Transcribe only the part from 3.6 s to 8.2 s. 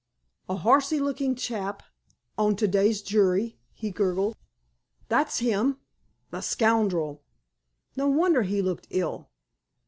he gurgled. "That's him!" "The scoundrel!" "No